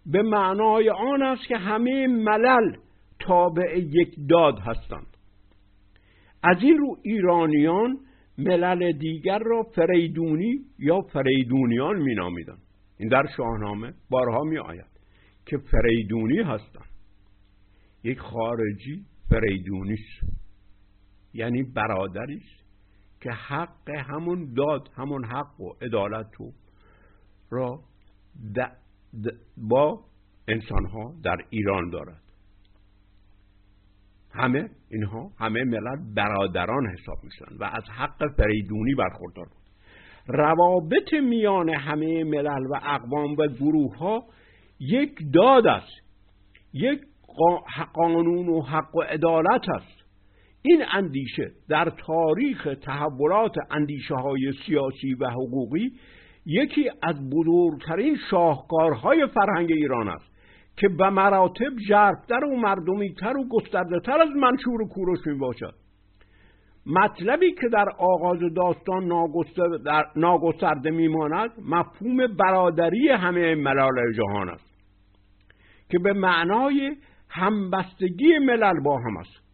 به 0.06 0.22
معنای 0.22 0.90
آن 0.90 1.24
است 1.24 1.48
که 1.48 1.58
همه 1.58 2.08
ملل 2.08 2.76
تابع 3.20 3.80
یک 3.80 4.16
داد 4.30 4.60
هستند. 4.60 5.18
از 6.44 6.58
این 6.62 6.78
رو 6.78 6.98
ایرانیان 7.04 8.00
ملل 8.38 8.92
دیگر 8.92 9.40
را 9.40 9.64
فریدونی 9.64 10.60
یا 10.80 11.02
فریدونیان 11.02 12.02
می 12.02 12.16
نامیدن. 12.16 12.58
این 12.98 13.10
در 13.10 13.24
شاهنامه 13.38 13.94
بارها 14.10 14.44
می 14.44 14.58
آید 14.58 14.96
که 15.46 15.58
فریدونی 15.58 16.38
هستند. 16.38 16.90
یک 18.04 18.20
خارجی 18.20 19.06
فریدونی 19.30 19.98
یعنی 21.34 21.64
برادری 21.64 22.42
که 23.25 23.32
حق 23.32 23.89
همون 23.89 24.53
داد 24.58 24.89
همون 24.98 25.25
حق 25.25 25.62
و 25.62 25.74
عدالت 25.82 26.27
رو 26.38 26.51
را 27.51 27.79
با 29.58 30.00
انسان 30.48 30.86
ها 30.86 31.13
در 31.24 31.38
ایران 31.50 31.89
دارد. 31.89 32.22
همه 34.34 34.70
اینها 34.91 35.32
همه 35.39 35.63
ملت 35.63 36.00
برادران 36.15 36.88
حساب 36.88 37.17
میشن 37.24 37.55
و 37.60 37.63
از 37.63 37.84
حق 37.89 38.36
فریدونی 38.38 38.94
برخوردار 38.96 39.46
بود. 39.46 39.65
روابط 40.27 41.13
میان 41.13 41.70
همه 41.70 42.24
ملل 42.24 42.66
و 42.70 42.79
اقوام 42.83 43.31
و 43.31 43.48
گروه 43.48 43.98
ها 43.98 44.24
یک 44.79 45.18
داد 45.33 45.68
است. 45.68 45.94
یک 46.74 47.01
قانون 47.94 48.50
و 48.50 48.61
حق 48.61 48.96
و 48.96 49.01
عدالت 49.01 49.70
است. 49.70 49.95
این 50.68 50.84
اندیشه 50.94 51.51
در 51.70 51.90
تاریخ 51.90 52.68
تحولات 52.82 53.56
اندیشه 53.72 54.16
های 54.16 54.54
سیاسی 54.66 55.14
و 55.14 55.30
حقوقی 55.30 55.92
یکی 56.46 56.90
از 57.04 57.30
بزرگترین 57.30 58.18
شاهکارهای 58.32 59.28
فرهنگ 59.28 59.72
ایران 59.72 60.08
است 60.08 60.36
که 60.78 60.90
به 60.90 61.10
مراتب 61.10 61.80
ژرفتر 61.88 62.46
و 62.46 62.56
مردمیتر 62.56 63.38
و 63.38 63.48
گسترده 63.50 64.00
تر 64.00 64.22
از 64.22 64.30
منشور 64.30 64.82
و 64.82 64.88
کوروش 64.88 65.20
می 65.25 65.38
باشد 65.38 65.74
مطلبی 66.86 67.51
که 67.51 67.70
در 67.74 67.90
آغاز 68.00 68.40
داستان 68.56 69.06
ناگسترده 70.16 70.92
میماند 70.92 71.51
مفهوم 71.66 72.28
برادری 72.28 73.10
همه 73.10 73.56
ملال 73.56 74.14
جهان 74.14 74.50
است 74.50 74.75
که 75.90 76.00
به 76.00 76.14
معنای 76.14 76.96
همبستگی 77.30 78.38
ملل 78.38 78.80
با 78.84 78.98
هم 78.98 79.18
است. 79.18 79.45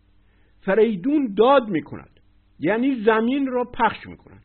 فریدون 0.66 1.34
داد 1.38 1.68
می 1.68 1.82
کند 1.82 2.20
یعنی 2.60 3.04
زمین 3.06 3.48
را 3.48 3.64
پخش 3.64 4.08
می 4.08 4.18
کند 4.18 4.44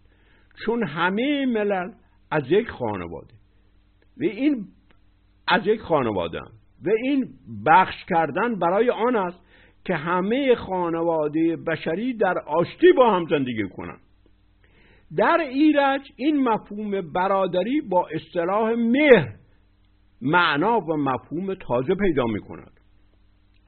چون 0.64 0.86
همه 0.86 1.46
ملل 1.46 1.90
از 2.30 2.42
یک 2.48 2.68
خانواده. 2.68 3.34
و 4.16 4.24
این 4.24 4.64
از 5.48 5.66
یک 5.66 5.80
خانواده 5.80 6.38
هم. 6.38 6.50
و 6.84 6.90
این 7.02 7.28
بخش 7.66 8.04
کردن 8.08 8.58
برای 8.58 8.90
آن 8.90 9.16
است 9.16 9.40
که 9.84 9.94
همه 9.94 10.54
خانواده 10.54 11.56
بشری 11.56 12.14
در 12.14 12.38
آشتی 12.38 12.92
با 12.92 13.14
هم 13.14 13.26
زندگی 13.26 13.68
کنند. 13.68 14.00
در 15.16 15.38
ایرج 15.40 16.12
این 16.16 16.48
مفهوم 16.48 17.12
برادری 17.12 17.80
با 17.80 18.08
اصطلاح 18.14 18.70
مهر 18.70 19.34
معنا 20.22 20.80
و 20.80 20.96
مفهوم 20.96 21.54
تازه 21.54 21.94
پیدا 21.94 22.24
می 22.24 22.40
کند 22.40 22.80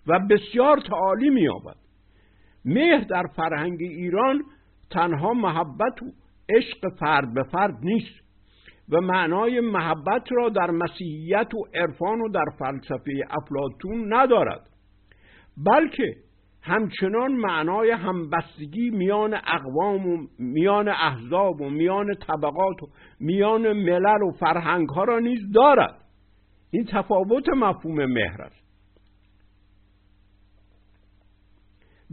و 0.07 0.19
بسیار 0.31 0.81
تعالی 0.81 1.31
می 1.31 1.41
یابد 1.41 1.77
مهر 2.64 3.05
در 3.11 3.27
فرهنگ 3.37 3.79
ایران 3.81 4.42
تنها 4.90 5.33
محبت 5.33 6.03
و 6.03 6.07
عشق 6.49 6.94
فرد 7.01 7.35
به 7.35 7.42
فرد 7.42 7.75
نیست 7.83 8.29
و 8.88 9.01
معنای 9.01 9.61
محبت 9.61 10.33
را 10.33 10.49
در 10.49 10.71
مسیحیت 10.71 11.55
و 11.55 11.64
عرفان 11.75 12.21
و 12.21 12.29
در 12.29 12.44
فلسفه 12.59 13.12
افلاتون 13.31 14.14
ندارد 14.14 14.68
بلکه 15.66 16.14
همچنان 16.62 17.33
معنای 17.33 17.90
همبستگی 17.90 18.90
میان 18.90 19.35
اقوام 19.35 20.07
و 20.07 20.27
میان 20.38 20.88
احزاب 20.88 21.61
و 21.61 21.71
میان 21.71 22.14
طبقات 22.14 22.83
و 22.83 22.87
میان 23.21 23.73
ملل 23.73 24.23
و 24.23 24.31
فرهنگ 24.31 24.88
ها 24.88 25.05
را 25.05 25.18
نیز 25.18 25.53
دارد. 25.55 25.94
این 26.71 26.85
تفاوت 26.85 27.49
مفهوم 27.49 28.05
مهر 28.05 28.42
است. 28.42 28.68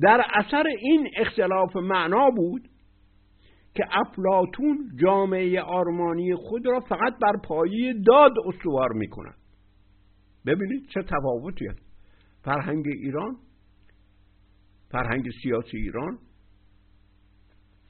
در 0.02 0.22
اثر 0.34 0.64
این 0.82 1.10
اختلاف 1.18 1.76
معنا 1.76 2.30
بود 2.30 2.70
که 3.76 3.84
افلاتون 3.92 4.92
جامعه 5.02 5.62
آرمانی 5.62 6.36
خود 6.36 6.66
را 6.66 6.80
فقط 6.80 7.14
بر 7.22 7.34
پایه 7.44 7.94
داد 7.94 8.32
استوار 8.46 8.92
می 8.94 9.08
کند 9.08 9.38
ببینید 10.46 10.88
چه 10.88 11.04
تفاوتی 11.04 11.68
است 11.68 11.80
فرهنگ 12.44 12.88
ایران 12.88 13.38
فرهنگ 14.92 15.30
سیاسی 15.44 15.78
ایران 15.78 16.20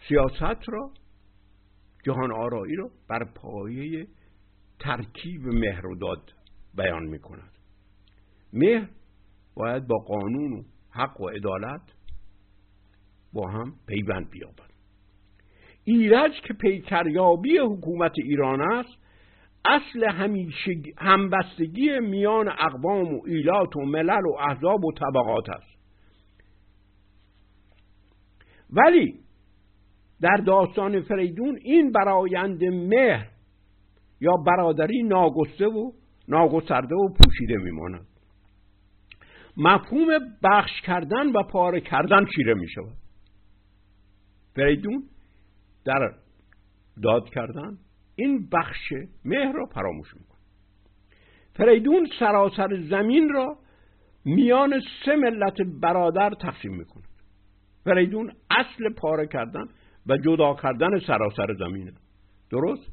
سیاست 0.07 0.69
را 0.69 0.91
جهان 2.03 2.31
آرایی 2.31 2.75
را 2.75 2.89
بر 3.09 3.23
پایه 3.35 4.07
ترکیب 4.79 5.47
مهر 5.47 5.87
و 5.87 5.95
داد 5.95 6.33
بیان 6.77 7.03
می 7.03 7.19
کند 7.19 7.51
مهر 8.53 8.89
باید 9.55 9.87
با 9.87 9.97
قانون 9.97 10.53
و 10.53 10.63
حق 10.89 11.21
و 11.21 11.29
عدالت 11.29 11.94
با 13.35 13.47
هم 13.47 13.73
پیوند 13.87 14.29
بیابد. 14.29 14.71
ایرج 15.83 16.31
که 16.41 16.53
پیکریابی 16.53 17.57
حکومت 17.57 18.11
ایران 18.17 18.61
است 18.61 18.97
اصل 19.65 20.03
همیشه 20.03 20.71
همبستگی 20.97 21.99
میان 21.99 22.49
اقوام 22.49 23.15
و 23.15 23.21
ایلات 23.25 23.75
و 23.75 23.81
ملل 23.81 24.25
و 24.25 24.35
احزاب 24.49 24.85
و 24.85 24.91
طبقات 24.91 25.49
است. 25.49 25.75
ولی 28.69 29.19
در 30.21 30.37
داستان 30.37 31.01
فریدون 31.01 31.59
این 31.61 31.91
برایند 31.91 32.63
مهر 32.63 33.27
یا 34.21 34.33
برادری 34.45 35.03
ناگسته 35.03 35.67
و 35.67 35.91
ناگسترده 36.27 36.95
و 36.95 37.09
پوشیده 37.13 37.57
میماند. 37.57 38.07
مفهوم 39.57 40.07
بخش 40.43 40.81
کردن 40.81 41.27
و 41.27 41.43
پاره 41.43 41.81
کردن 41.81 42.25
چیره 42.35 42.53
می 42.53 42.67
فریدون 44.55 45.03
در 45.85 46.13
داد 47.03 47.29
کردن. 47.29 47.77
این 48.15 48.49
بخش 48.49 48.93
مهر 49.25 49.51
را 49.51 49.65
فراموش 49.65 50.13
می‌کنه 50.13 50.39
فریدون 51.55 52.09
سراسر 52.19 52.81
زمین 52.89 53.29
را 53.29 53.57
میان 54.25 54.81
سه 55.05 55.15
ملت 55.15 55.61
برادر 55.81 56.29
تقسیم 56.29 56.75
می‌کند. 56.75 57.07
فریدون 57.83 58.31
اصل 58.49 58.93
پاره 58.97 59.27
کردن 59.27 59.65
و 60.07 60.17
جدا 60.17 60.53
کردن 60.53 60.99
سراسر 60.99 61.53
زمینه 61.59 61.93
درست؟ 62.49 62.91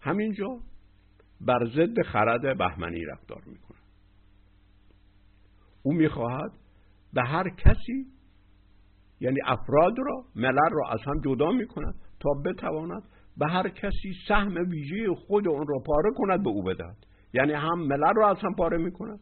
همینجا 0.00 0.60
بر 1.40 1.66
ضد 1.66 2.02
خرد 2.02 2.58
بهمنی 2.58 3.04
رفتار 3.04 3.42
می‌کنه 3.46 3.78
او 5.82 5.92
می‌خواهد 5.92 6.52
به 7.12 7.22
هر 7.22 7.48
کسی 7.50 8.06
یعنی 9.20 9.38
افراد 9.44 9.98
را 9.98 10.24
ملل 10.36 10.70
را 10.72 10.90
از 10.90 11.00
هم 11.06 11.20
جدا 11.24 11.50
می‌کند 11.50 11.94
تا 12.20 12.30
بتواند 12.46 13.02
به 13.36 13.46
هر 13.46 13.68
کسی 13.68 14.14
سهم 14.28 14.54
ویژه 14.70 15.14
خود 15.14 15.48
اون 15.48 15.66
را 15.68 15.78
پاره 15.86 16.10
کند 16.16 16.42
به 16.42 16.50
او 16.50 16.62
بدهد. 16.62 16.96
یعنی 17.34 17.52
هم 17.52 17.78
ملل 17.78 18.14
را 18.16 18.30
از 18.30 18.36
هم 18.42 18.54
پاره 18.54 18.78
می‌کند 18.78 19.20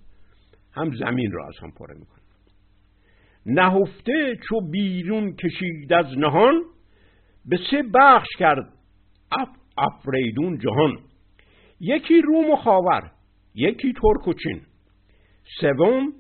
هم 0.73 0.91
زمین 0.95 1.33
را 1.33 1.47
از 1.47 1.55
هم 1.63 1.71
پاره 1.71 1.95
می‌کند. 1.95 2.23
نهفته 3.47 4.37
چو 4.49 4.61
بیرون 4.71 5.37
کشید 5.37 5.93
از 5.93 6.19
نهان 6.19 6.63
به 7.47 7.59
سه 7.71 7.83
بخش 7.95 8.29
کرد 8.39 8.73
اف 9.33 9.49
افریدون 9.79 10.59
جهان. 10.59 10.99
یکی 11.81 12.21
روم 12.21 12.51
و 12.51 12.57
خاور 12.57 13.11
یکی 13.55 13.93
ترک 13.93 14.29
و 14.29 14.33
چین. 14.33 14.61
سوم 15.61 16.13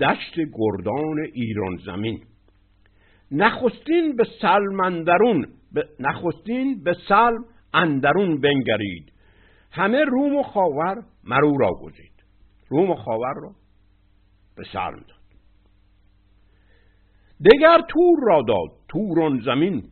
دشت 0.00 0.36
گردان 0.36 1.18
ایران 1.34 1.76
زمین. 1.86 2.24
نخستین 3.32 4.16
به 4.16 4.24
سلم 4.40 4.80
اندرون 4.80 5.46
نخستین 6.00 6.82
به 6.84 6.96
سلم 7.08 7.44
اندرون 7.74 8.40
بنگرید. 8.40 9.12
همه 9.70 10.04
روم 10.04 10.36
و 10.36 10.42
خاور 10.42 11.02
مرو 11.24 11.58
را 11.58 11.70
گزید. 11.82 12.12
روم 12.68 12.90
و 12.90 12.94
خاور 12.94 13.34
را 13.42 13.52
به 14.56 14.64
سلم 14.72 15.04
داد. 15.08 15.22
دگر 17.52 17.78
تور 17.88 18.18
را 18.22 18.42
داد 18.48 18.70
توران 18.88 19.40
زمین 19.44 19.82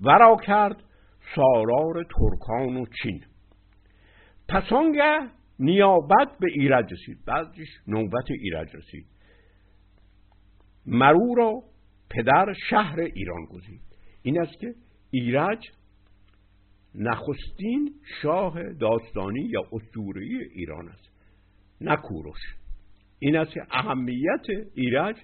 ورا 0.00 0.36
کرد 0.36 0.82
سالار 1.34 2.04
ترکان 2.04 2.76
و 2.76 2.84
چین. 3.02 3.24
پسانگه 4.48 5.18
نیابت 5.58 6.38
به 6.40 6.46
ایرج 6.54 6.92
رسید 6.92 7.24
بعدش 7.26 7.68
نوبت 7.86 8.30
ایرج 8.30 8.76
رسید. 8.76 9.06
مرو 10.86 11.34
را 11.36 11.62
پدر 12.10 12.54
شهر 12.70 13.00
ایران 13.00 13.44
گزید. 13.44 13.80
این 14.22 14.40
است 14.40 14.60
که 14.60 14.74
ایرج 15.10 15.70
نخستین 16.94 17.94
شاه 18.22 18.72
داستانی 18.72 19.40
یا 19.42 19.62
اسطوره‌ای 19.72 20.44
ایران 20.54 20.88
است 20.88 21.08
نه 21.80 21.96
کوروش. 21.96 22.38
این 23.18 23.36
است 23.36 23.52
که 23.52 23.60
اهمیت 23.70 24.46
ایرج 24.74 25.16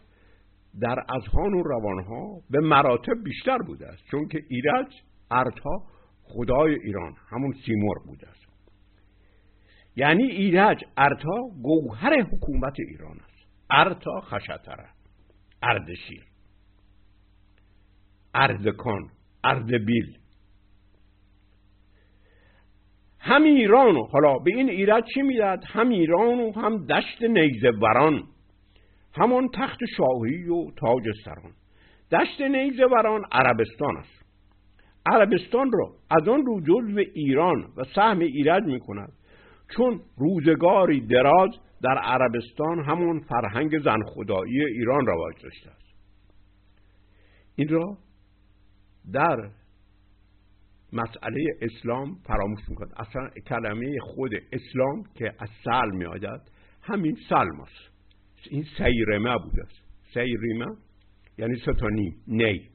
در 0.80 0.98
اذهان 1.08 1.54
و 1.54 1.62
روانها 1.62 2.40
به 2.50 2.60
مراتب 2.60 3.22
بیشتر 3.24 3.58
بوده 3.58 3.86
است 3.86 4.02
چون 4.10 4.28
که 4.28 4.42
ایرج 4.48 4.94
ارتا 5.30 5.82
خدای 6.22 6.74
ایران 6.74 7.14
همون 7.30 7.54
سیمور 7.66 7.98
بوده 8.06 8.28
است. 8.28 8.44
یعنی 9.96 10.24
ایرج 10.24 10.84
ارتا 10.96 11.40
گوهر 11.62 12.22
حکومت 12.22 12.74
ایران 12.78 13.16
است. 13.20 13.46
ارتا 13.70 14.20
خشتره 14.20 14.88
اردشیر 15.62 16.33
اردکان 18.34 19.08
اردبیل 19.44 20.18
هم 23.18 23.42
ایران 23.42 23.96
حالا 24.12 24.38
به 24.38 24.56
این 24.56 24.70
ایرج 24.70 25.04
چی 25.14 25.22
می‌داد 25.22 25.64
هم 25.66 25.88
ایران 25.88 26.40
و 26.40 26.52
هم 26.52 26.86
دشت 26.86 27.22
نیزه 27.22 27.70
وران 27.70 28.22
همان 29.16 29.48
تخت 29.54 29.78
شاهی 29.96 30.48
و 30.48 30.70
تاج 30.70 31.02
سران. 31.24 31.52
دشت 32.12 32.40
نیزه 32.40 32.84
وران 32.84 33.22
عربستان 33.32 33.96
است. 33.96 34.24
عربستان 35.06 35.70
را 35.72 35.92
از 36.10 36.28
آن 36.28 36.46
رو 36.46 36.60
جزو 36.60 36.98
ایران 37.14 37.64
و 37.76 37.84
سهم 37.94 38.18
ایرج 38.18 38.62
می 38.62 38.80
کند 38.80 39.12
چون 39.76 40.00
روزگاری 40.16 41.00
دراز 41.00 41.50
در 41.82 41.98
عربستان 41.98 42.84
همون 42.84 43.20
فرهنگ 43.20 43.78
زن 43.78 43.98
خدایی 44.06 44.64
ایران 44.64 45.06
رواج 45.06 45.34
داشته 45.42 45.70
است. 45.70 45.94
این 47.56 47.68
را 47.68 47.96
در 49.12 49.50
مسئله 50.92 51.44
اسلام 51.60 52.14
فراموش 52.14 52.60
می‌کند 52.68 52.92
اصلا 52.96 53.28
کلمه 53.46 53.98
خود 54.00 54.30
اسلام 54.52 55.04
که 55.14 55.32
از 55.38 55.48
سلم 55.64 55.96
می 55.96 56.04
همین 56.82 57.16
سلم 57.28 57.60
است 57.60 57.94
این 58.50 58.64
سیرمه 58.78 59.38
بوده 59.44 59.62
است 59.62 59.82
سیرمه 60.14 60.76
یعنی 61.38 61.56
ستانی 61.56 62.16
نی. 62.26 62.70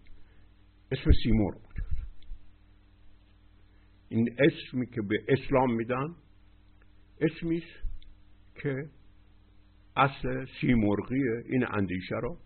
اسم 0.92 1.12
سیمور 1.24 1.54
بوده 1.54 1.84
این 4.10 4.30
اسمی 4.40 4.86
که 4.86 5.02
به 5.02 5.16
اسلام 5.28 5.76
میدن 5.76 6.16
اسمیش 7.22 7.64
که 8.56 8.76
اصل 9.96 10.46
سیمرغی 10.62 11.22
این 11.50 11.66
اندیشه 11.72 12.16
را 12.22 12.38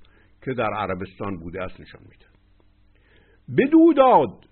که 0.41 0.53
در 0.53 0.73
عربستان 0.73 1.37
بوده 1.39 1.63
است 1.63 1.79
نشان 1.79 2.01
میده 2.01 2.32
بدو 3.57 3.93
داد. 3.93 4.45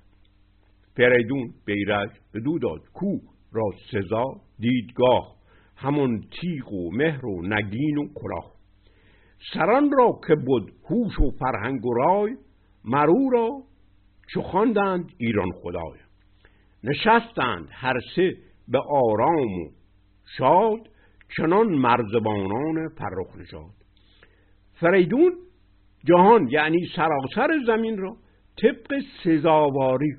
فریدون 0.96 1.54
بیرج 1.66 2.10
بدو 2.34 2.60
داد. 2.60 2.82
کو 2.94 3.18
را 3.52 3.72
سزا 3.92 4.26
دیدگاه 4.60 5.36
همون 5.76 6.24
تیغ 6.42 6.74
و 6.74 6.92
مهر 6.92 7.26
و 7.26 7.42
نگین 7.48 7.98
و 7.98 8.08
کلاه. 8.16 8.52
سران 9.54 9.92
را 9.92 10.20
که 10.28 10.36
بود 10.36 10.72
هوش 10.90 11.20
و 11.20 11.32
فرهنگ 11.40 11.86
و 11.86 11.94
رای 11.94 12.38
مرو 12.86 13.30
را 13.30 13.64
چو 14.34 14.42
خواندند 14.42 15.14
ایران 15.18 15.52
خدای. 15.52 16.00
نشستند 16.84 17.68
هر 17.72 18.00
سه 18.16 18.38
به 18.68 18.80
آرام 18.90 19.54
و 19.54 19.70
شاد 20.38 20.80
چنان 21.38 21.68
مرزبانان 21.68 22.90
فرخ 22.90 23.36
نشاد 23.38 23.74
فریدون 24.74 25.34
جهان 26.06 26.48
یعنی 26.48 26.90
سراسر 26.96 27.60
زمین 27.68 27.98
را 27.98 28.18
طبق 28.62 29.02
سزاواری 29.24 30.16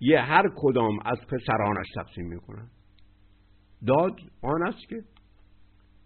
یه 0.00 0.20
هر 0.20 0.42
کدام 0.56 0.98
از 1.04 1.18
پسرانش 1.18 1.86
تقسیم 1.94 2.26
می‌کنن. 2.26 2.70
داد 3.86 4.20
آن 4.42 4.62
است 4.66 4.88
که 4.88 5.04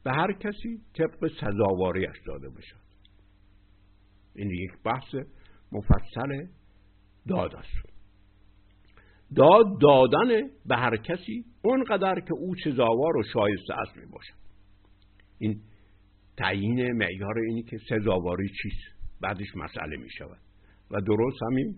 به 0.05 0.13
هر 0.13 0.33
کسی 0.33 0.81
طبق 0.95 1.31
سزاواریش 1.41 2.17
داده 2.27 2.49
باشد 2.49 2.87
این 4.35 4.51
یک 4.51 4.71
بحث 4.85 5.15
مفصل 5.73 6.47
داد 7.29 7.57
است. 7.57 7.97
داد 9.37 9.81
دادن 9.81 10.49
به 10.67 10.77
هر 10.77 10.97
کسی 10.97 11.45
اونقدر 11.63 12.21
که 12.21 12.35
او 12.35 12.55
سزاوار 12.65 13.17
و 13.17 13.23
شایسته 13.33 13.75
است 13.75 13.97
می 13.97 14.07
باشد 14.07 14.35
این 15.39 15.61
تعیین 16.37 16.93
معیار 16.93 17.39
اینی 17.39 17.63
که 17.63 17.79
سزاواری 17.89 18.49
چیست؟ 18.49 18.97
بعدش 19.21 19.57
مسئله 19.57 19.97
می 19.97 20.11
شود 20.11 20.46
و 20.91 21.01
درست 21.01 21.43
همین 21.43 21.75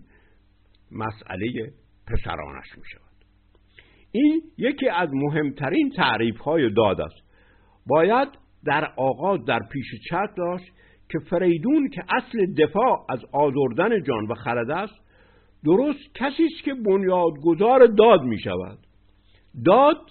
مسئله 0.91 1.73
پسرانش 2.07 2.77
می 2.77 2.83
شود 2.91 3.09
این 4.11 4.41
یکی 4.57 4.89
از 4.89 5.09
مهمترین 5.13 5.89
تعریف 5.89 6.37
های 6.37 6.73
داد 6.73 7.01
است. 7.01 7.29
باید 7.87 8.27
در 8.65 8.93
آغاز 8.97 9.45
در 9.45 9.59
پیش 9.71 9.85
چت 10.09 10.35
داشت 10.37 10.71
که 11.09 11.19
فریدون 11.29 11.89
که 11.89 12.03
اصل 12.09 12.53
دفاع 12.53 13.05
از 13.09 13.19
آزردن 13.33 14.03
جان 14.03 14.27
و 14.27 14.33
خرد 14.33 14.71
است 14.71 15.09
درست 15.63 16.15
کسی 16.15 16.45
است 16.45 16.63
که 16.65 16.73
بنیادگذار 16.73 17.85
داد 17.85 18.21
می 18.21 18.39
شود 18.39 18.79
داد 19.65 20.01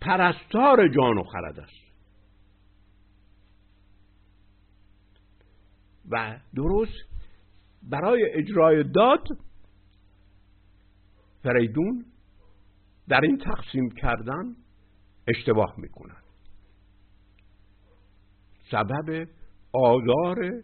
پرستار 0.00 0.88
جان 0.88 1.18
و 1.18 1.22
خرد 1.22 1.60
است. 1.60 1.88
و 6.10 6.40
درست 6.54 7.07
برای 7.88 8.30
اجرای 8.32 8.84
داد 8.84 9.28
فریدون 11.42 12.04
در 13.08 13.20
این 13.20 13.38
تقسیم 13.38 13.90
کردن 13.90 14.56
اشتباه 15.28 15.74
می 15.78 15.88
کند 15.88 16.22
سبب 18.70 19.28
آزار 19.72 20.62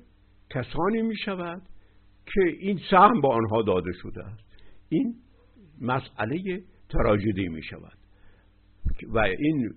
کسانی 0.51 1.03
می 1.03 1.17
شود 1.17 1.63
که 2.27 2.41
این 2.59 2.81
سهم 2.91 3.21
با 3.21 3.35
آنها 3.35 3.63
داده 3.63 3.93
شده 4.03 4.25
است. 4.25 4.45
این 4.89 5.15
مسئله 5.81 6.63
تراژدی 6.89 7.49
می 7.49 7.63
شود 7.63 7.99
و 9.09 9.19
این 9.19 9.75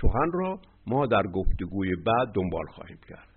سخن 0.00 0.32
را 0.32 0.60
ما 0.86 1.06
در 1.06 1.22
گفتگوی 1.22 1.96
بعد 1.96 2.28
دنبال 2.34 2.66
خواهیم 2.66 2.98
کرد. 3.08 3.29